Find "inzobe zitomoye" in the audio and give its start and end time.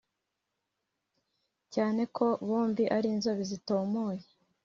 3.15-4.23